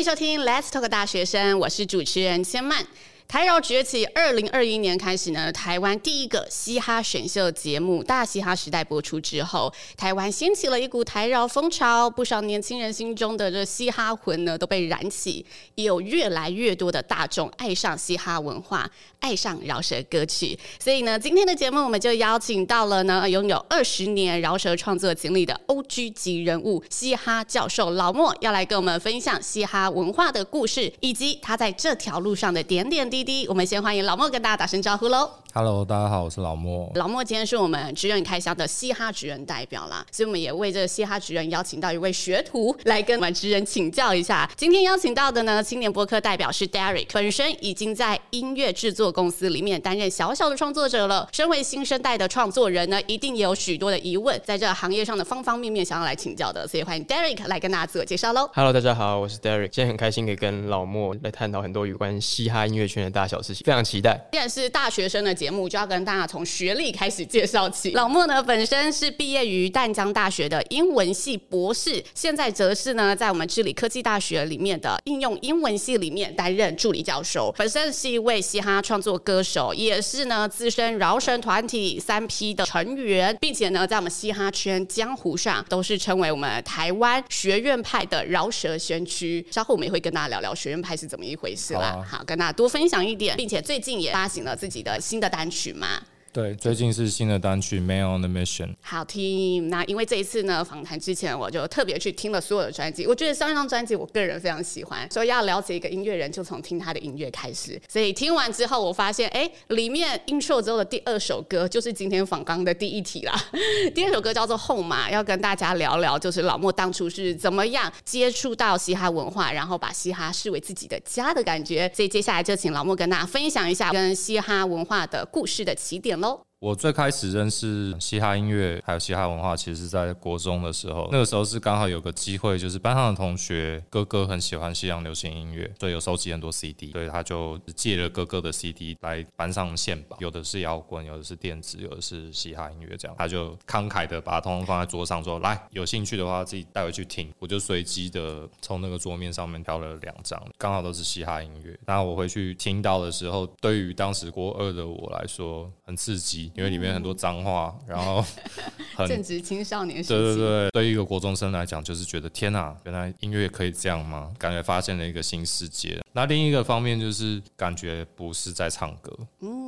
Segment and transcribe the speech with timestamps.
[0.00, 2.86] 迎收听 Let's Talk 大学生，我是主持人千曼。
[3.28, 15.44] 台饶崛起，二零二一年开始呢，台湾第一个嘻哈选秀节目《大嘻哈时代》播出之后，台湾掀起了一股台饶风潮，不少年轻人心中的这嘻哈魂呢都被燃起，
[15.74, 18.90] 也有越来越多的大众爱上嘻哈文化，
[19.20, 20.58] 爱上饶舌歌曲。
[20.82, 33.46] 所以呢，今天的节目我们就邀请到了呢拥有二十年饶舌创作经历的 OG 级人物嘻哈教授老莫，要来跟我们分享嘻哈文化的故事，以及他在这条路上的点点滴滴。
[33.48, 35.30] 我们先欢迎老莫跟大家打声招呼喽。
[35.52, 36.92] Hello，大家好，我是老莫。
[36.94, 44.48] 老莫今天是我们职人开箱的嘻哈职人代表啦，所以我们也为这个嘻哈职人邀请到一位学徒来跟我们职人请教一下。
[44.56, 51.28] 今天邀请到的呢，青年播客代表是 Derek，本身已经在音乐制作公司里面担任小小的创作者了。
[51.32, 58.48] 身为新生代的创作人呢，一定也有许多的疑问，在这个行业上的方方面面想要来请教的，所以欢迎 Derek 来跟大家自我介绍喽。
[58.54, 64.28] Hello，大家好，我是 Derek，今天很开心可以跟老莫来探讨很多有关嘻哈音乐圈的大小事情，非常期待。
[64.32, 66.20] 既然是大学生的节目，就要跟大家。
[66.30, 77.52] 从学历开始介绍起，老莫呢本身是毕业于淡江大学的英文系博士，现在则是呢在我们致理科技大学里面的应用英文系里面担任助理教授。
[77.58, 89.46] 本身是一位嘻哈创作歌手，也是呢资深饶舌团体三 P 的成员，并且呢在我们嘻哈圈江湖上都是称为我们台湾学院派的饶舌先驱。
[89.50, 96.00] 稍后我们也会跟大家聊聊学院派是怎么一回事啦，好，啊、好跟大家多分享一点，并且最近也发行了自己的新的单曲嘛。
[96.32, 99.68] 对，最近是新的单曲《Man on the Mission》，好听。
[99.68, 105.10] 那因为这一次呢，访谈之前我就特别去听了所有的专辑，我觉得上一张专辑我个人非常喜欢。
[105.10, 107.80] 所以要了解一个音乐人，就从听他的音乐开始。
[107.88, 113.34] 所以听完之后，我发现，哎，里面 intro 之后的第二首歌就是今天访纲的第一题啦。
[113.92, 121.90] 第二首歌叫做《后马》，要跟大家聊聊，就是老莫当初是怎么样接触到嘻哈文化，然后把嘻哈视为自己的家的感觉。
[121.92, 126.29] 所以接下来就请老莫跟大家分享一下跟嘻哈文化的故事的起点喽。
[126.60, 131.08] 我最开始认识嘻哈音乐还有嘻哈文化，其实是在国中的时候。
[131.10, 140.18] 那个时候是刚好有个机会，就是班上的同学哥哥很喜欢西洋流行音乐，所以有收集很多 CD，所以他就借了哥哥的 CD 来班上献宝。
[140.20, 151.74] 有的是摇滚，有的是电子，有的是嘻哈音乐，这样他就慷慨的把它通通放在桌上，说：“来，有兴趣的话自己带回去听。”我就随机的从那个桌面上面挑了两张，刚好都是嘻哈音乐。
[151.86, 156.49] 然后我回去听到的时候，对于当时国二的我来说很刺激。
[156.54, 158.24] 因为里面很多脏话，然后
[158.96, 160.08] 很正值青少年时期。
[160.08, 164.32] 对对对，对于一个国中生来讲，就是觉得天哪，原来音乐可以这样吗？
[164.38, 166.00] 感觉发现了一个新世界。
[166.12, 169.16] 那另一个方面就是感觉不是在唱歌，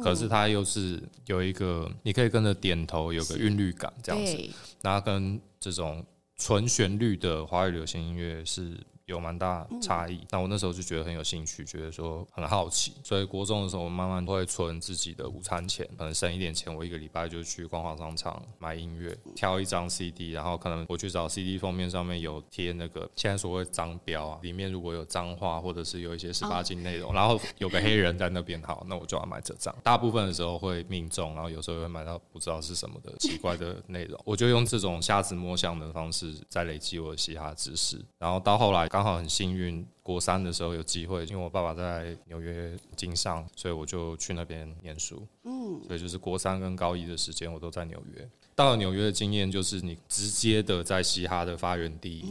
[0.03, 4.37] 可是它又是有一个你可以跟着点头，有个韵律感这样子。
[4.81, 6.05] 那跟这种
[6.37, 8.77] 纯旋律的华语流行音乐是。
[9.07, 29.75] 有蛮大差异，那我那时候就觉得很有兴趣，觉得说很好奇，所以国中的时候，我慢慢会存自己的午餐钱，可能省一点钱，我一个礼拜就去光华商场买音乐，挑一张 CD，然后可能我去找 CD 封面上面有贴那个现在所谓脏标啊，里面如果有脏话或者是有一些十八禁内容，然后有个黑人在那边，好，那我就要买这张。
[29.83, 38.89] 大部分的时候会命中，然后有时候会买到不知道是什么的奇 怪的内容，我就用这种瞎子摸象的方式在累积我的嘻哈知识，然后到后来。
[38.93, 45.27] 刚好很幸运，国三的时候有机会，因为我爸爸在纽约经商，所以我就去那边念书。
[45.45, 48.29] 嗯，所以就是国三跟高一的时间，我都在纽约。
[48.55, 52.23] 到了纽约的经验，就是你直接的在嘻哈的发源地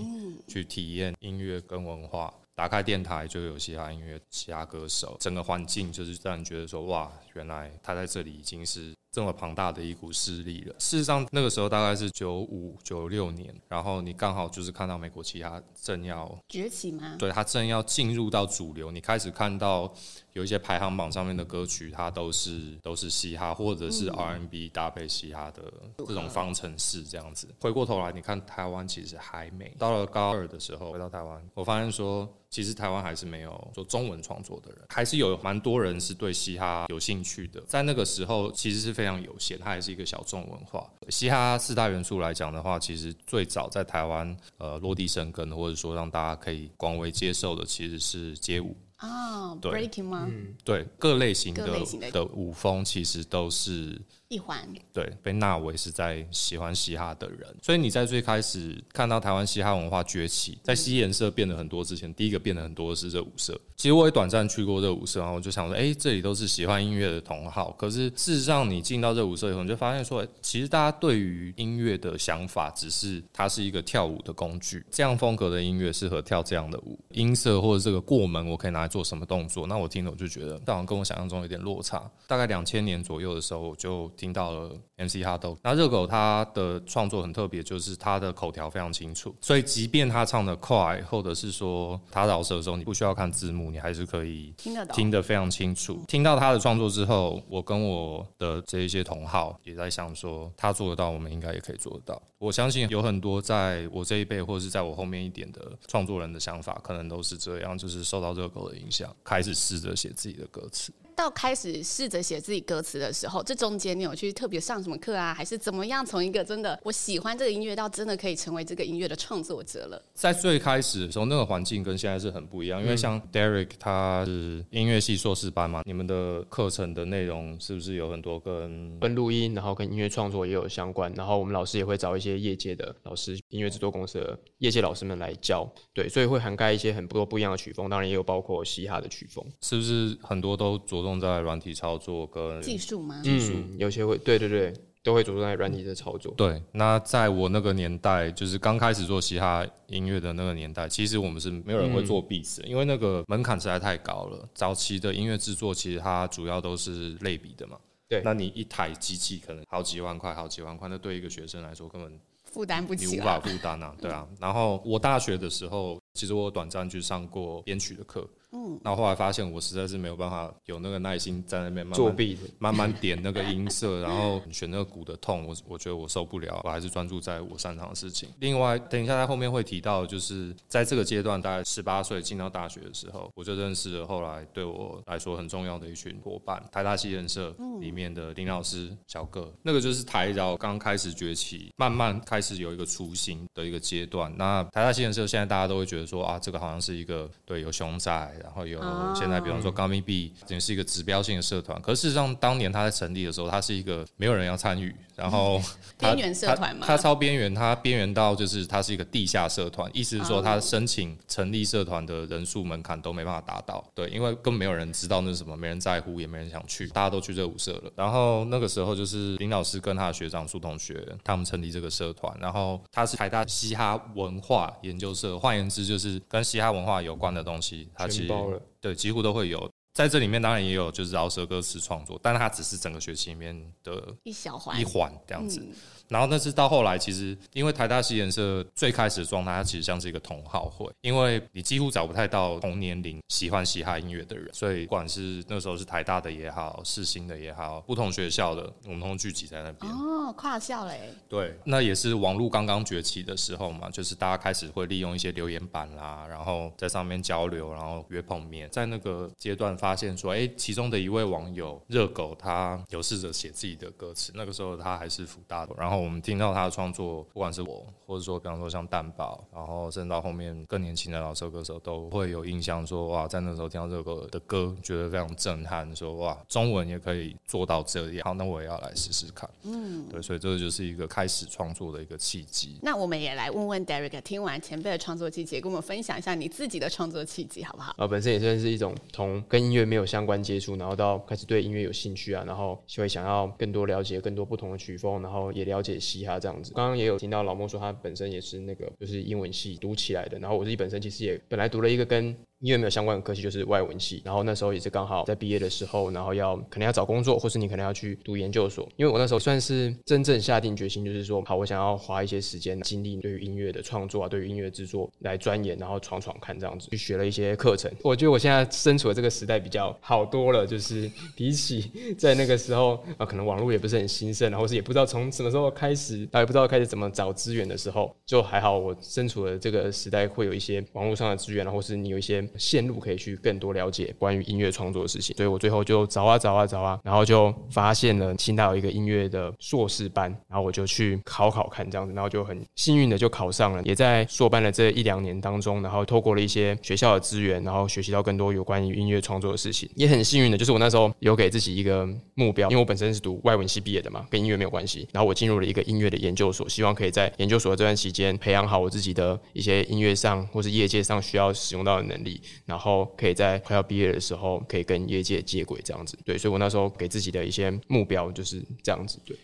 [0.48, 2.32] 去体验音乐跟文化。
[2.54, 8.94] 打开电台就有嘻哈音乐、嘻哈歌手，整个环境就是让你觉得说，哇，原来他在这里已经是。
[9.12, 10.76] 这么庞大的一股势力了。
[10.80, 17.16] 事实上，那个时候大概是九五九六年，然后你刚好就是看到美国其他正要崛起吗？
[17.20, 19.94] 对，它正要进入到主流，你开始看到
[20.32, 25.62] 有一些排行榜上面的歌曲，它都是都是嘻哈或者是 R&B 搭配嘻哈的
[25.98, 27.50] 这种方程式这样子。
[27.60, 37.60] 回过头来，你看台湾其实还没到了高二的时候回到台湾，我发现说，其实台湾还是没有做中文创作的人，还是有蛮多人是对嘻哈有兴趣的。
[37.62, 38.92] 在那个时候，其实是。
[38.92, 40.86] 非常有限，它还是一个小众文化。
[41.08, 48.76] 嘻哈四大元素来讲的话，其实最早在台湾呃落地生根，或者说让大家可以广为接受的，其实是街舞。
[49.02, 50.28] 哦对，breaking 吗？
[50.30, 54.00] 嗯，对，各类型的的的舞风其实都是。
[54.32, 63.60] 一环对，被纳为是在喜欢嘻哈的人，所以你在最开始看到台湾嘻哈文化崛起，在西颜色变得很多之前，第一个变得很多的是热舞社。
[63.76, 67.72] 其实我也短暂去过热舞社，然后我就想说，哎，这里都是喜欢音乐的同好。
[67.72, 79.66] 可是事实上，你进到热舞社以后，你就发现说，其实大家对于音乐的想法，只是它是一个跳舞的工具，这样风格的音乐适合跳这样的舞，音色或者这个过门，我可以拿来做什么动作？
[79.66, 82.08] 那我听了我就觉得，好像跟我想象中有点落差。
[82.28, 84.12] 大概两千年左右的时候，我就。
[84.18, 96.04] 听到了 MC 哈豆，那热狗他的创作很特别，就是他的口条非常清楚，所以即便他唱的快，或者是说他饶舌的时候，你不需要看字幕，你还是可以听得听得非常清楚。
[96.08, 102.22] 听到他的创作之后，我跟我的这一些同好也在想说，他做得到，我们应该也可以做得到。
[102.38, 110.92] 我相信有很多在我这一辈，或者是在我后面一点的创作人的想法，可能都是这样，就是受到热狗的影影响，开始试着写自己的歌词。
[111.16, 115.34] 到开始试着写自己歌词的时候，这中间你有去特别上什么课啊？
[115.34, 116.06] 还是怎么样？
[116.06, 120.02] 从一个真的我喜欢这个音乐，到真的可以成为这个音乐的创作者了？
[120.14, 122.82] 在最开始的时候，那个环境跟现在是很不一样。
[122.82, 131.12] 因为像 Derek 他是音乐系硕士班嘛，你们的课程的内容是不是有很多跟跟录音，然后跟音乐创作也有相关？
[131.16, 135.70] 然后我们老师也会找一些业界的老师，音乐制作公司的业界老师们来教。
[135.94, 139.46] 对，所以会涵盖一些很多不一样的曲风，当然也有包括嘻哈的曲风。
[139.62, 143.22] 是不是很多都着重在软体操作跟技术吗？
[143.24, 146.34] 技术、嗯、有些会，对对对，都会着重在软体的操作。
[146.36, 154.48] 对，那在我那个年代，就是刚开始做嘻哈音乐的那个年代，其实我们是没有人会做 beats，、嗯、因为那个门槛实在太高了。
[154.54, 157.78] 早期的音乐制作其实它主要都是类比的嘛。
[158.08, 163.96] 对，那你一台机器可能好几万块，好几万块，那对一个学生来说根本负担不起，你无法负担啊。
[164.02, 168.28] 对啊，然后我大学的时候，其实我有短暂去上过编曲的课。
[168.54, 178.30] 嗯，那后后来发现我实在是没有办法有那个耐心在那边慢慢作弊， 慢慢点那个音色， 然后选那个鼓的痛，我我觉得我受不了，我还是专注在我擅长的事情。
[178.40, 194.30] 另外，等一下在后面会提到，就是在这个阶段，大概十八岁进到大学的时候，我就认识了后来对我来说很重要的一群伙伴，台大戏人社里面的林老师、小哥，那个就是台饶刚开始崛起，慢慢开始有一个雏形的一个阶段。
[194.38, 198.41] 那台大戏人社现在大家都会觉得说啊，这个好像是一个对有熊仔。
[198.44, 198.80] 然后有
[199.16, 201.82] 现在，比方说 Gummy B，等于是一个指标性的社团。
[201.82, 204.96] 可是事实上，当年他在成立的时候，他是一个没有人要参与。
[205.22, 205.62] 然后
[206.00, 217.92] 边缘社团嘛，他超边缘，他边缘到就是他是一个地下社团，意思是说他申请成立社团的人数门槛都没办法达到，对，因为根本没有人知道那是什么，没人在乎，也没人想去，大家都去热舞社了。
[217.96, 229.70] 然后那个时候就是林老师跟他的学长苏同学他们成立这个社团，然后他是台大嘻哈文化研究社，换言之就是跟嘻哈文化有关的东西，他其实对几乎都会有。
[229.94, 235.60] 在这里面当然也有就是饶舌歌词创作，但是它只是整个学期里面的一小环一环这样子。
[235.60, 235.74] 嗯
[236.12, 249.90] 然后那是到后来，其实因为台大戏研社最开始的状态，它其实像是一个同好会，因为你几乎找不太到同年龄喜欢嘻哈音乐的人，所以不管是那时候是台大的也好，世新的也好，不同学校的，我们都聚集在那边。
[249.90, 251.14] 哦，跨校嘞。
[251.30, 258.68] 对，那也是网络刚刚崛起的时候嘛，就是大家开始会利用一些留言板啦，然后在上面交流，然后约碰面。
[258.70, 266.01] 在那个阶段发现说，哎，其中的一位网友热狗，他有试着写自己的歌词，那个时候他还是辅大的，然后。
[266.02, 279.50] 我们听到他的创作，不管是我，或者说，比方说像蛋堡，然后甚至到后面更年轻的老手歌手，都会有印象说，哇，在那时候听到这个的歌，觉得非常震撼，说哇，中文也可以做到这样，好，那我也要来试试看。
[279.64, 282.80] 嗯，对，所以这个就是一个开始创作的一个契机。
[282.82, 287.94] 那我们也来问问 Derek，听完前辈的创作契机，跟我们分享一下你自己的创作契机，好不好？
[287.98, 296.40] 啊，本身也算是一种从跟音乐没有相关接触，然后到开始对音乐有兴趣啊，然后就会想要更多了解更多不同的曲风，然后也了解解嘻哈。
[296.40, 302.36] 这样子，刚刚也有听到老莫说，他本身也是那个就是英文系读起来的，然后我自己本身其实也本来读了一个跟。
[302.62, 304.22] 因为没有相关的科系，就是外文系。
[304.24, 308.88] 然后那时候也是刚好在毕业的时候，然后要可能要找工作，或是你可能要去读研究所。
[308.96, 317.92] 因为我那时候算是真正下定决心，就是说，好，我想要花一些时间精力，对于音乐的创作啊，对于音乐制作来钻研，然后闯闯看这样子，去学了一些课程。
[318.04, 332.48] 我觉得我现在身处的这个时代比较好多了，就是比起在那个时候啊，可能网络也不是很兴盛，然后是也不知道从什么时候开始，大家也不知道开始怎么找资源的时候，就还好我身处的这个时代会有一些网络上的资源，然后是你有一些。
[332.58, 335.36] 线路可以去更多了解关于音乐创作的事情。
[335.36, 343.82] 所以我最后就找啊找啊找啊，然后就发现了清大有一个音乐的硕士班，然后我就去考考看这样子，然后就很幸运的就考上了。
[343.84, 349.90] 也在硕班的这一两年当中，然后透过了一些学校的资源，然后学习到更多有关于音乐创作的事情。
[349.96, 355.08] 也很幸运的就是我那时候有给自己一个目标，因为我本身是读外文系毕业的嘛，跟音乐没有关系。
[355.12, 366.18] 然后我进入了一个音乐的研究所，希望可以在研究所的这段期间培养好我自己的一些音乐上或是业界上需要使用到的能力，然后可以在快要毕业的时候可以跟业界接轨这样子。
[366.24, 369.20] 对，所以我那时候给自己的一些目标就是这样子。
[369.26, 369.38] 对，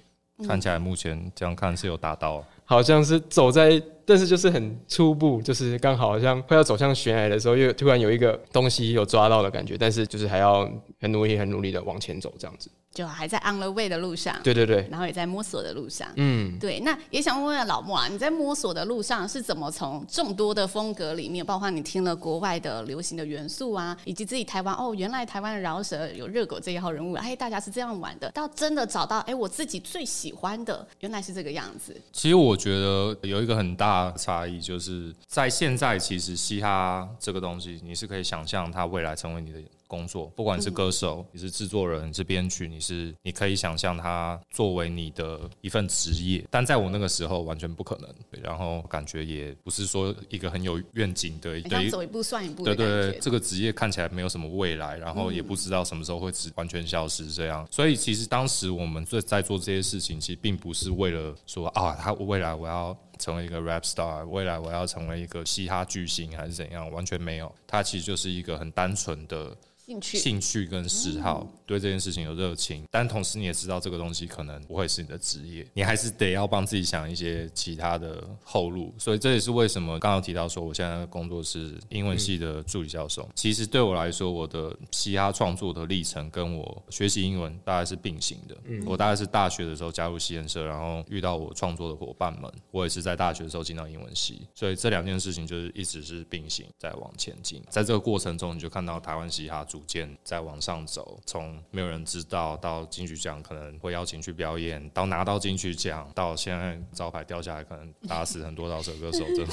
[0.48, 10.64] 看起来目前这样看是有达到，好像是走在，但是就是很初步，就是刚好好像快要走向悬崖的时候，又突然有一个东西有抓到的感觉，但是就是还要
[11.02, 12.70] 很努力、很努力的往前走这样子。
[12.94, 16.80] 就还在 on the way 的路上，对对对，然后也在摸索的路上，嗯，对。
[16.80, 31.96] 那也想问问老莫啊，你在摸索的路上是怎么从众多的风格里面，包括你听了国外的流行的元素啊，以及自己台湾哦，原来台湾的饶舌有热狗这一号人物，哎，大家是这样玩的，到真的找到哎，我自己最喜欢的，原来是这个样子。
[32.12, 39.62] 其实我觉得有一个很大的差异，就是在现在，其实嘻哈这个东西，你是可以想象它未来成为你的。
[39.89, 48.44] 工作，不管你是歌手，你是制作人，你是编曲，你是你可以想象它作为你的一份职业，但在我那个时候完全不可能。
[48.44, 52.66] 然后感觉也不是说一个很有愿景的，对，走一步算一步。
[52.66, 57.66] 对对对，这个职业看起来没有什么未来，然后也不知道什么时候会完全消失这样。
[57.72, 62.94] 所以其实当时我们在在做这些事情，其实并不是为了说啊，他未来我要。
[63.17, 66.89] 成为一个 rap star，未来我要成为一个嘻哈巨星还是怎样？
[66.91, 69.55] 完全没有，它其实就是一个很单纯的
[69.88, 72.84] 兴趣、兴趣跟嗜好，对这件事情有热情。
[72.91, 78.94] 但同时你也知道，这个东西可能不会是你的职业，你还是得要帮自己想一些其他的后路。
[78.98, 83.27] 所以这也是为什么刚刚提到说，我现在的工作是英文系的助理教授。
[83.34, 88.56] 其实对我来说，我的嘻哈创作的历程跟我学习英文大概是并行的。
[88.86, 92.98] 我大概是大学的时候加入嘻哈社，然后遇到我创作的伙伴们，我也是。
[93.08, 97.63] 在大学的时候进到英文系，所以这两件事情就是一直是并行在往前进。
[97.70, 109.24] 在这个过程中，你就看到台湾嘻哈逐渐在往上走，从没有人知道到金曲奖可能会邀请去表演，到拿到金曲奖，到现在招牌掉下来，可能打死很多饶舌歌手。
[109.36, 109.46] 这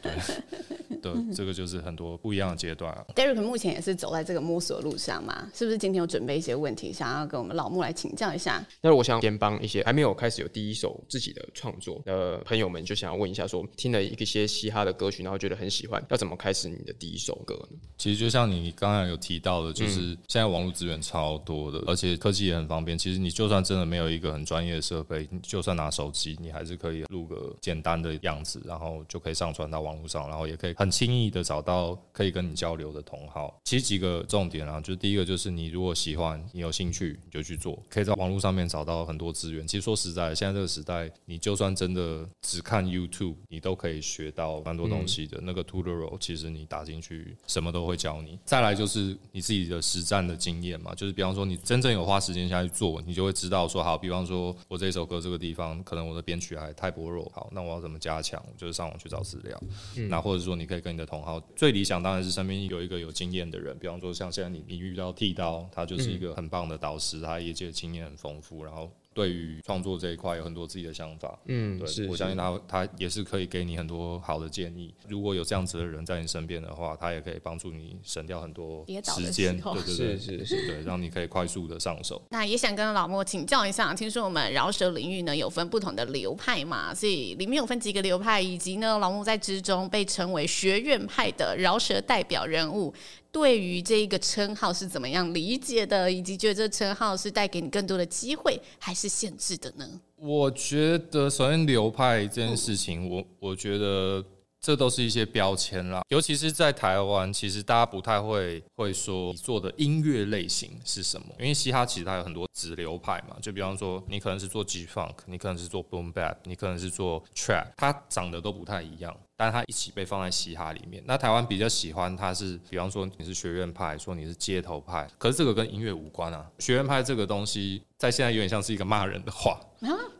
[0.00, 0.87] 对。
[1.00, 3.04] 对，这个就是很多不一样的阶段啊。
[3.14, 5.48] Derrick 目前也是走在这个摸索的路上嘛？
[5.54, 8.64] 是不是今天有准备一些问题，想要跟我们老木来请教一下？
[8.80, 17.78] 那我想先帮一些还没有开始有第一首自己的创作的朋友们，就想要问一下说，说听了一些嘻哈的歌曲，然后觉得很喜欢，要怎么开始你的第一首歌呢？
[17.96, 22.98] 其实就像你刚刚有提到的，就是现在网络资源超多的，而且科技也很方便。
[22.98, 30.88] 其实你就算真的没有一个很专业的设备，你就算拿手机，你还是可以录个简单的样子，然后就可以上传到网络上，然后也可以很。
[30.98, 39.64] 轻易的找到可以跟你交流的同好，其实几个重点啊，就是第一个就是你如果喜欢，你有兴趣，你就去做，可以在网络上面找到很多资源。
[39.64, 45.38] 其实说实在，现在这个时代，你就算真的只看 YouTube，你都可以学到蛮多东西的。
[45.40, 48.36] 那个 tutorial 其实你打进去，什么都会教你。
[48.44, 58.44] 再来就是你自己的实战的经验嘛，就是比方说你真正有花时间下去做，你就会知道说，好，比方说我这首歌这个地方，可能我的编曲还太薄弱，好，那我要怎么加强？
[58.56, 59.56] 就是上网去找资料。
[59.94, 60.77] 嗯、那或者说你可以。
[60.80, 68.90] 跟你的同好，最理想当然是身边有一个有经验的人，比方说像现在你你遇到剃刀，他就是一个很棒的导师，他业界经验很丰富，然后。
[69.14, 74.94] 对于创作这一块有很多自己的想法，嗯，对，是是，我相信他他也是可以给你很多好的建议。
[75.08, 82.22] 如果有这样子的人在你身边的话，他也可以帮助你省掉很多时间，对对对，是是是，对，让你可以快速的上手。
[82.30, 92.94] 那也想跟老莫请教一下，听说我们饶舌领域呢有分不同的流派嘛，所以里面有分几个流派，以及呢老莫在之中被称为学院派的饶舌代表人物。
[93.30, 99.86] 对于这一个称号是怎么样理解的，以及觉得这称号是带给你更多的机会，还是限制的呢？
[100.16, 104.24] 我觉得，首先流派这件事情，我我觉得
[104.60, 106.02] 这都是一些标签啦。
[106.08, 113.36] 尤其是在台湾，其实大家不太会会说你做的音乐类型是什么，因为嘻哈其实它有很多子流派嘛。
[113.40, 119.16] 就比方说，你可能是做 G Funk，你可能是做 Boom Bap，你可能是做 Trap，它长得都不太一样。
[119.36, 121.00] 但它一起被放在嘻哈里面。
[121.06, 126.44] 那台湾比较喜欢它是，比方说你是学院派，说你是街头派，可是这个跟音乐无关啊。
[126.58, 129.58] 学院派这个东西在现在有点像是一个骂人的话，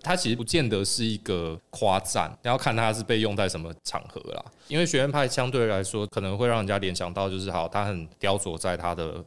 [0.02, 4.44] 它其实不见得是一个夸赞，你要看它是被用在什么场合啦。
[4.66, 9.24] 因为学院派相对来说可能会让人家联想到就是好，他很雕琢在他的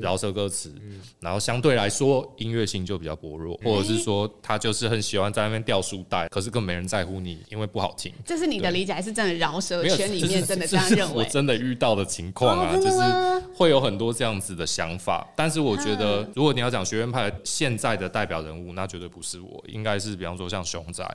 [0.00, 0.74] 饶舌歌词，
[1.20, 8.12] 然后相对来说音乐性就比较薄弱，或者是说他就是很喜欢在那边掉书袋，可是更没人在乎你，因为不好听。
[8.24, 11.22] 这是你的理解，还是真的饶舌圈里面真的这样认为？
[11.22, 15.26] 我真的遇到的情况啊，就是会有很多这样子的想法。
[15.36, 21.06] 但是我觉得，如果你要讲学院派现在的代表人物，那绝对不是我，应该是比方说像熊仔，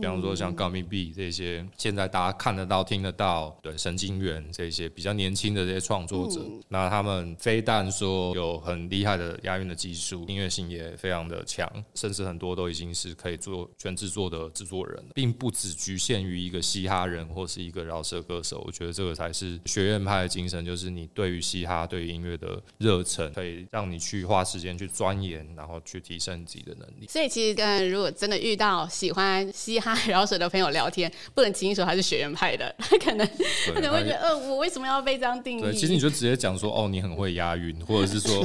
[0.00, 18.62] 比方说像 Gummy B 这些，现在大家看得到、听得到，对神经元这些比较年轻的这些创作者，那他们非但说有很厉害的押韵的技术，音乐性也非常的强，甚至很多都已经是可以做全制作的制作人，并不只局限于一个嘻哈人或是一个饶舌歌手。
[18.66, 27.06] 我觉得这个才是学院派的精神，就是你对于嘻哈、对于音乐的热忱，可以让你去花时间去钻研，然后去提升自己的能力。
[27.08, 33.26] 所以其实跟如果真的遇到喜欢嘻哈饶舌的朋友聊天，不能轻易说他是学院派的，他 可能
[33.66, 35.62] 他可能会觉得，呃，我为什么要被这样定义？
[35.62, 38.24] 对，其实你就直接讲说，哦，你很会押韵，或者是。
[38.24, 38.42] 说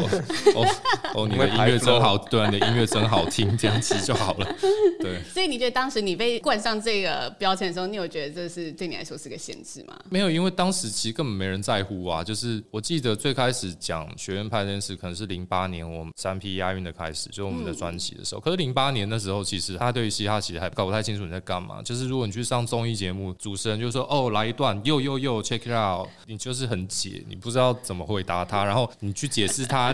[0.55, 0.65] 哦
[1.13, 4.55] 哦，你的音乐真好，对，你的音乐真好听，这样子就好了。
[4.99, 9.97] 对，所以你觉得当时你被冠上这个标签的时候，你有觉得这是对你来说是个限制吗？
[10.09, 12.21] 没有，因为当时其实根本没人在乎啊。
[12.21, 18.41] 就是我记得最开始讲学院派这件事，可能是零八年我们三 P 押韵的开始，就是我们的专辑的时候。
[18.41, 21.81] 嗯、可是零八年的时候，其实他对于嘻哈其实还搞不太清楚你在干嘛。
[21.81, 29.93] 就是如果你去上综艺节目，主持人就说哦，来一段又又又 check it out，你就是很解，你不知道怎么回答他，然后你去解释他。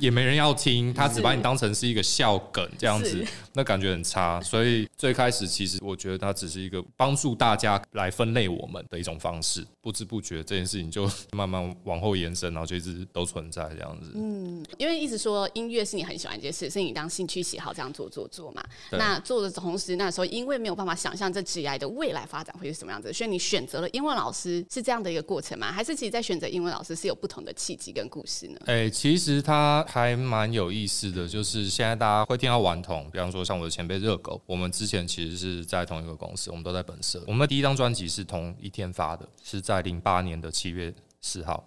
[0.00, 4.40] 也没人要听，他只把你当成是一个笑梗这样子，那感觉很差。
[4.40, 14.10] 所以最开始其实我觉得它只是一个帮助大家来分类我们的一种方式，不知不觉这件事情就慢慢往后延伸，然后就一直都存在这样子。
[14.14, 18.64] 嗯，因为一直说音乐是你很喜欢一件事，是你当兴趣喜好这样做做做嘛。
[18.90, 25.70] 那做的同时，那时候因为没有办法想象这职业的未来发展会是什么样子，所以你选择了英文老师是这样的一个过程吗？
[25.70, 28.58] 还是其实在选择英文老师是有不同的契机跟故事呢？
[28.66, 29.59] 哎、欸，其实他。
[29.60, 37.22] 他还蛮有意思的，就是现在大家会听到顽童，比方说像我的前辈热狗，我们之前其实是在同一个公司，我们都在本社。
[37.26, 41.62] 我们的第一张专辑是同一天发的，是在零八年的七月四号，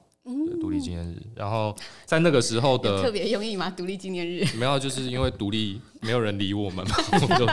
[0.60, 1.22] 独立纪念日。
[1.36, 3.70] 然后在那个时候的特别用意吗？
[3.70, 7.46] 独立纪念日没有，就是因为独立没有人理我们嘛，我们就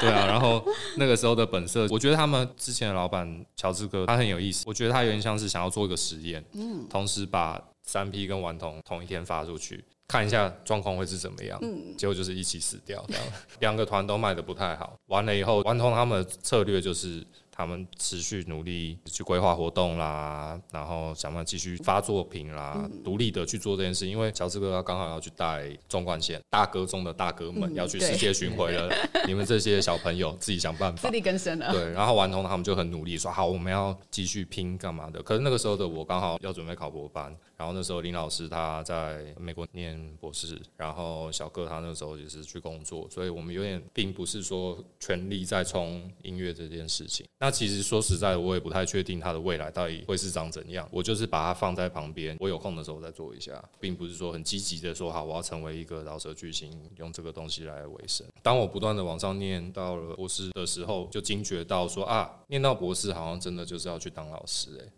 [0.00, 0.26] 对啊。
[0.26, 0.64] 然后
[0.96, 9.84] 那个时候的本色，我觉得他们之前的老板乔治哥他很有意思，我觉得他有点像是想要做一个实验，嗯，同时把三 P 跟顽童同一天发出去。
[10.06, 13.22] 看一下状况会是怎么样，嗯，结果就是一起死掉，这样
[13.60, 14.96] 两个团都卖的不太好。
[15.06, 17.26] 完了以后，顽童他们的策略就是。
[17.58, 24.06] 他们持续努力去规划活动啦，然后想办法继续发作品啦，独立的去做这件事。
[24.06, 28.88] 因为乔治哥他刚好要去带纵贯线，大哥中的大哥们要去世界巡回了。
[29.26, 31.72] 你们这些小朋友自己想办法，自力更生了。
[31.72, 35.20] 对，然后顽童他们就很努力说好，我们要继续拼干嘛的。
[35.20, 47.26] 可是那个时候的我刚好要准备考博班，然后那时候林老师他在美国念博士，然后小哥他那时候也是去工作，所以我们有点并不是说全力在冲音乐这件事情。
[47.40, 50.88] 那其实说实在的，我也不太确定它的未来到底会是长怎样。
[50.90, 58.26] 我就是把它放在旁边，我有空的时候再做一下，并不是说很积极的说好我要成为一个饶舌巨星，用这个东西来维生。
[58.42, 64.92] 当我不断的往上念到了博士的时候，就惊觉到说啊，念到博士好像真的就是要去当老师诶、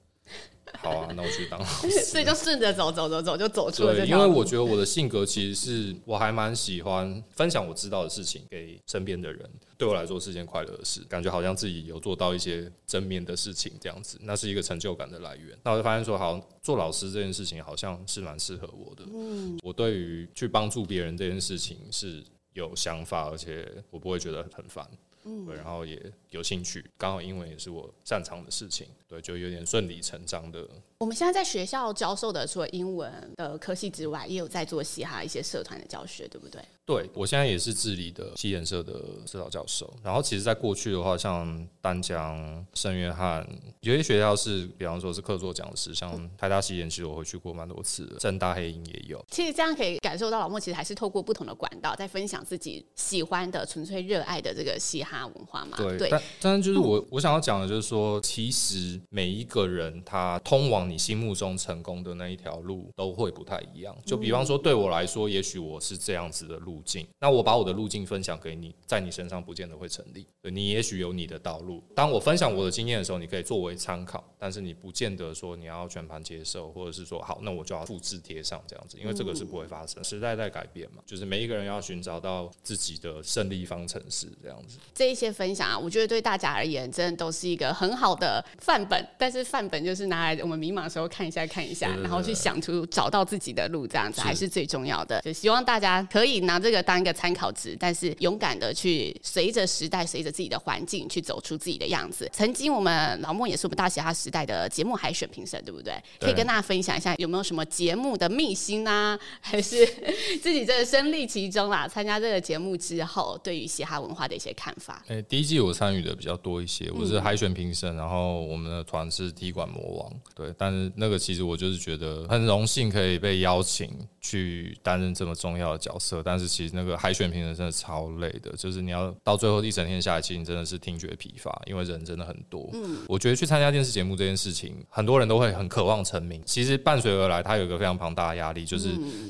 [0.79, 1.91] 好啊，那我去当老师。
[2.05, 15.59] 所以就顺着走走走走，就走出了因为我觉得我的性格其实是我还蛮喜欢分享我知道的事情给身边的人，对我来说是件快乐的事，感觉好像自己有做到一些正面的事情这样子，那是一个成就感的来源。
[15.63, 19.05] 那我就发现说，好，做老师这件事情好像是蛮适合我的。
[19.13, 22.23] 嗯，我对于去帮助别人这件事情是
[22.55, 24.89] 有想法，而且我不会觉得很烦。
[25.23, 30.69] 对，然后也有兴趣，刚好英文也是我擅长的事情，对，就有点顺理成章的。
[31.01, 36.61] 我们现在在学校教授的，除了英文的科系之外，也有在做嘻哈一些社团的教学，对不对？
[36.85, 39.91] 对，我现在也是致理的西研社的指导教授。
[40.03, 43.47] 然后，其实，在过去的话，像丹江、圣约翰，
[43.81, 48.17] 有些学校是，比方说是客座讲师，像台大西研，其实我回去过蛮多次的。
[48.17, 49.25] 政大黑鹰也有。
[49.31, 55.79] 其实这样可以感受到老莫其实还是透过不同的管道，在分享自己喜欢的、纯粹热爱的这个嘻哈文化嘛。
[55.79, 63.97] 对，对但但是就是我、嗯、我想要讲的就是说，其实每一个人他通往你心目中成功的那一条路都会不太一样。
[64.05, 66.81] 就比方说，对我来说，也许我是这样子的路。
[66.83, 70.27] 径，那我把我的路径分享给你，在你身上不见得会成立。
[70.51, 71.83] 你也许有你的道路。
[71.95, 80.03] 当我分享我的经验的时候，你可以作为参考，但是你不见得说你要全盘接受，或者是说好，那我就要复制贴上这样子，因为这个是不会发生。
[80.03, 84.79] 时代在改变嘛，就是每一个人要寻找到自己的胜利方程式这样子。
[84.95, 89.07] 这一些分享啊，我觉得对大家而言，真的都是一个很好的范本。
[89.19, 95.21] 但是范本就是拿来我们迷茫的时候看一下看一下，然后去想出找到自己的路，这样子还是最重要的。
[95.23, 102.29] 就希望大家可以拿这个当一个参考值，但是勇敢的去随着时代，随着自己的环境去走出自己的样子。
[102.33, 105.95] 曾经我们老莫也是我们大嘻哈时代的节目海选评审，对不对？
[106.19, 109.19] 可以跟大家分享一下有没有什么节目的秘辛啊？
[109.41, 109.87] 还是
[110.43, 111.87] 自己真的身历其中啦？
[111.89, 115.03] 参加这个节目之后，对于嘻哈文化的一些看法？
[115.09, 120.53] 哎、欸，第一季我参与的比较多一些，我是海选评审，然后我们的团是踢馆魔王，对。
[120.59, 132.69] 但是那个其实我就是觉得很荣幸可以被邀请去担任这么重要的角色，但是其实那个海选评审真的超累的，就是你要到最后一整天下来，其实你真的是听觉疲乏，因为人真的很多。
[132.73, 138.89] 嗯，我觉得去参加电视节目这件事情，很多人都会很渴望成名，其实伴随而来，它有一个非常庞大的压力，就是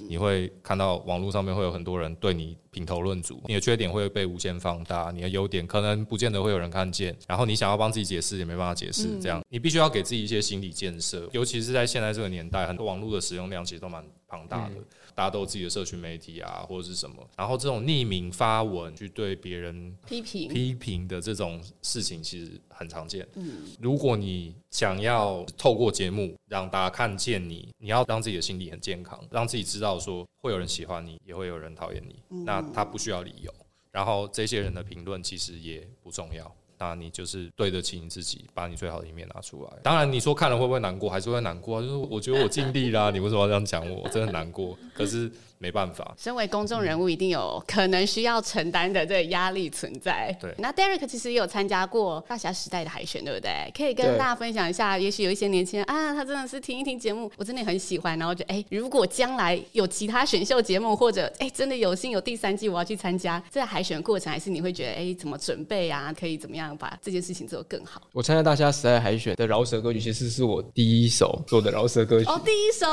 [0.08, 14.76] 你会看到网络上面会有很多人对你品头论足，你的缺点会被无限放大，你的优点可能不见得会有人看见，然后你想要帮自己解释也没办法解释，这样你必须要给自己一些心理建设，尤其是在现在这个年代，很多网络的使用量其实都蛮庞大的。
[15.12, 23.26] 大家都有自己的社群媒体啊，或者是什么，然后这种匿名发文去对别人批评批评的这种事情，其实很常见。
[23.34, 32.22] 嗯，如果你想要透过节目让大家看见你，你要让自己的心理很健康，让自己知道说会有人喜欢你，也会有人讨厌你。
[32.44, 33.52] 那他不需要理由，
[33.90, 36.50] 然后这些人的评论其实也不重要。
[36.80, 39.70] 那你就是对得起你自己，把你最好的一面拿出来。
[39.84, 41.80] 当然，你说看了会不会难过，还是会难过啊。
[41.80, 44.02] 就是我觉得我尽力啦，你为什么要这样讲我？
[44.02, 44.76] 我真的难过。
[44.92, 45.30] 可是。
[45.62, 50.34] 没办法，身为公众人物，一定有可能需要承担的这个压力存在。
[50.40, 53.70] 对，那 Derek 其实也有参加过大侠时代的海选，对不对？
[53.76, 54.96] 可以跟大家分享一下。
[54.96, 58.18] 也许有一些年轻人啊，他真的是听一听节目，我真的很喜欢。
[58.18, 63.42] 然后就哎，如果将来有其他选秀节目，或者哎真的有幸有第三季，我要去参加。
[63.50, 66.10] 这个海选过程，还是你会觉得哎，怎么准备啊？
[66.18, 68.00] 可以怎么样把这件事情做得更好？
[68.12, 72.24] 我参加大侠时代海选的饶舌歌曲，其实是我第一首做的饶舌歌曲。
[72.30, 72.86] 哦，第一首。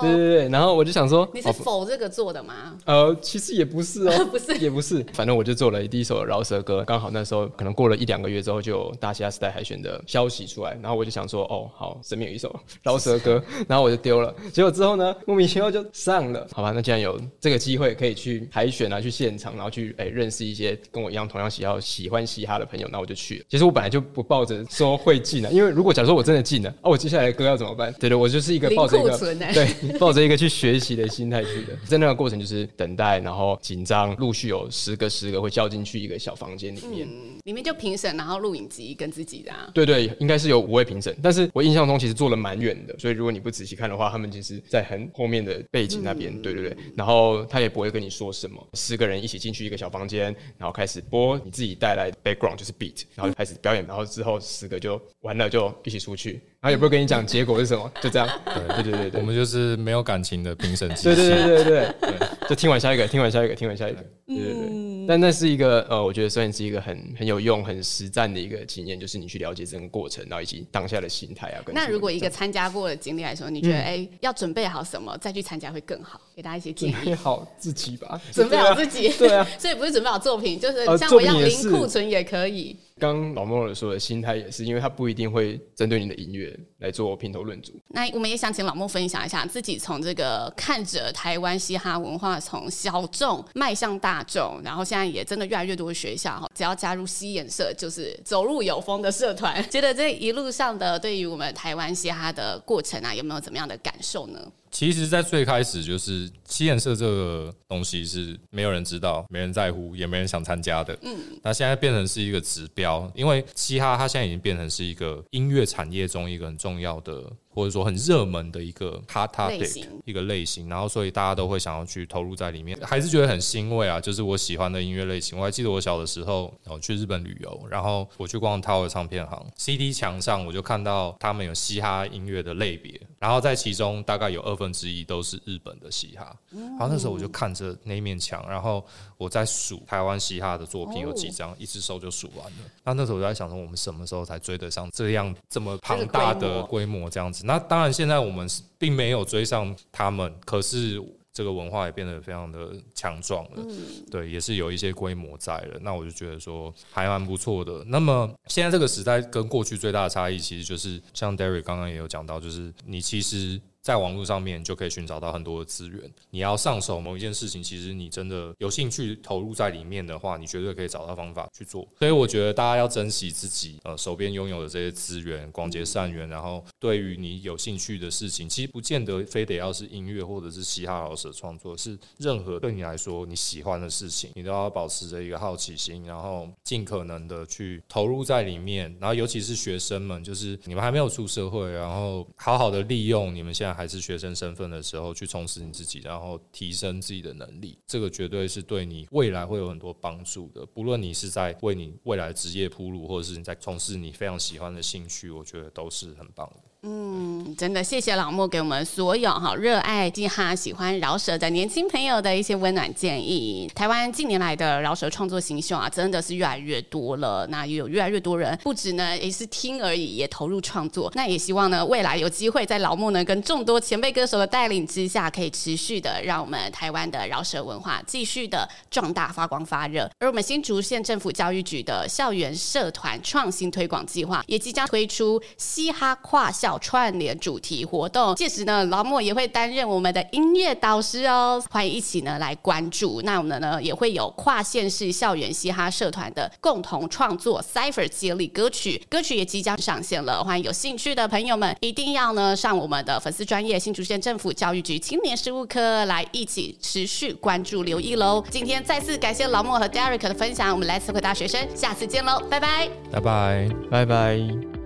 [0.00, 0.48] 对对对。
[0.48, 2.78] 然后我就想说，你是否这个做的吗？
[2.84, 23.44] 呃，其实也不是哦， 不是，也不是，反正我就做了第一首饶舌歌，刚好那时候可能过了一两个月之后，就有大嘻哈时代海选的消息出来，然后我就想说，哦，好，身边有一首饶舌歌， 然后我就丢了，结果之后呢，莫名其妙就上了，好吧，那既然有这个机会可以去海选啊，去现场，然后去哎认识一些跟我一样同样喜好喜欢嘻哈的朋友，那我就去了。
[23.48, 27.92] 其实我本来就不抱着说会进啊，因为如果假如说我真的进了，哦、啊，我接下来的歌要怎么办？
[27.98, 33.58] 对对，我就是一个抱着一个对抱着一个去学习的心态去的，在那个过程就是等待，然后。
[33.64, 39.70] 紧张，陆续有十个十个会叫进去一个小房间里面，嗯，里面就评审，然后录影机跟自己的、啊。
[39.72, 46.30] 对对，应该是有五位评审，但是我印象中其实坐了蛮远的，所以如果你不仔细看的话，他们其实在很后面的背景那边。
[46.30, 56.42] 嗯、对对对，然后他也不会跟你说什么，十个人一起进去一个小房间，然后开始播你自己带来的 background 就是 beat，然后开始表演，然后之后十个就完了就一起出去。
[56.64, 58.26] 然后也不会跟你讲结果是什么，就这样。
[58.46, 63.98] 对对对对，我们就是没有感情的评审机对对对对对对，就听完下一个，听完下一个，听完下一个。
[64.26, 65.06] 对对对。
[65.06, 71.60] 但那是一个呃，我觉得虽然是一个很很有用、很实战的一个经验，就是你去了解整个过程，然后以及当下的心态啊。
[71.74, 76.18] 那如果一个参加过的经历来说，你觉得哎，要准备好什么再去参加会更好？
[76.34, 76.92] 给大家一些建议。
[76.92, 78.18] 准备好自己吧。
[78.32, 79.10] 准备好自己。
[79.18, 79.46] 对啊。
[79.60, 82.74] 所以不是准备好作品，就是像我一样零库存也可以。
[83.00, 87.72] 刚老莫说的心态也是，因为他不一定会针对你的音乐来做评头论足。
[87.88, 99.60] 那我们也想请老莫分享一下自己从这个看着台湾嘻哈文化从小众迈向大众，然后现在也真的越来越多的学校哈，只要加入嘻研社就是走路有风的社团。
[99.68, 104.40] 觉得这一路上的对于我们台湾嘻哈的过程啊，有没有怎么样的感受呢？
[104.74, 110.98] 其实，在最开始就是七颜色这个东西是没有人知道、没人在乎、也没人想参加的。
[111.02, 117.22] 嗯，那现在变成是一个指标，因为嘻哈它现在已经变成是一个音乐产业中一个很重要的。
[117.54, 124.00] 或者说很热门的一个 hot topic 一个类型，然后所以大家都会想要去投入在里面，还是觉得很欣慰啊。
[124.00, 138.84] 就是我喜欢的音乐类型，我还记得我小的时候，我去日本旅游，然后我去逛 Tower 唱片行，CD 墙上我就看到他们有嘻哈音乐的类别，然后在其中大概有二分之一都是日本的嘻哈，然后那时候我就看着那面墙，然后
[139.16, 142.58] 我在数台湾嘻哈的作品有几张，一只手就数完了。
[142.84, 147.46] 那那时候我就在想说，我们什么时候才追得上这样这么庞大的规模这样子？
[147.46, 151.02] 那当然，现在我们并没有追上他们，可是
[151.34, 153.50] 这个文化也变得非常的强壮了。
[153.56, 153.76] 嗯，
[154.10, 155.78] 对，也是有一些规模在了。
[155.82, 157.84] 那我就觉得说还蛮不错的。
[157.88, 163.60] 那么现在这个时代跟过去最大的差异，其实就是像 Derry 刚刚也有讲到，就是你其实。
[163.84, 166.00] 在网络上面就可以寻找到很多的资源。
[166.30, 171.86] 你要上手某一件事情，其实你真的有兴趣投入在里面的话，你绝对可以找到方法去做。
[171.98, 176.26] 所以我觉得大家要珍惜自己呃手边拥有的这些资源，广结善缘。
[176.30, 188.96] 然后对于你有兴趣的事情，其实不见得非得要是音乐或者是嘻哈老师的创作，是任何对你来说你喜欢的事情，你都要保持着一个好奇心，然后尽可能的去投入在里面。
[188.98, 197.78] 然后尤其是学生们，就是你们还没有出社会，然后好好的利用你们现在还是学生身份的时候，去充实你自己，然后提升自己的能力。
[197.86, 200.64] 这个绝对是对你未来会有很多帮助的。
[200.64, 206.70] 不论你是在为你未来职业铺路，或者是你在从事你非常喜欢的兴趣，我觉得都是很棒的。
[206.86, 213.66] 嗯，真的谢谢老莫给我们所有哈热爱嘻哈、喜欢饶舌的年轻朋友的一些温暖建议。
[213.74, 217.46] 台湾近年来的饶舌创作新秀啊，真的是越来越多了。
[217.46, 221.10] 那也有越来越多人不止呢也是听而已，也投入创作。
[221.14, 230.10] 那也希望呢未来有机会在老莫呢跟众多前辈歌手的带领之下，可以持续的让我们台湾的饶舌文化继续的壮大、发光发热。
[230.18, 236.73] 而我们新竹县政府教育局的校园社团创新推广计划，也即将推出嘻哈跨校。
[236.78, 243.20] 串联主题活动，届时呢，老莫也会担任我们的音乐导师哦，欢迎一起呢来关注。
[243.22, 250.42] 那我们呢也会有跨县市校园嘻哈社团的共同创作 Cypher 接力歌曲，歌曲也即将上线了。
[250.42, 258.44] 欢迎有兴趣的朋友们一定要呢上我们的粉丝专业新竹县政府教育局青年事务科来一起持续关注留意喽。
[258.50, 264.83] 今天再次感谢老莫和 Derek 的分享，我们 Let's Talk 大学生，下次见喽，拜拜，拜拜，拜拜。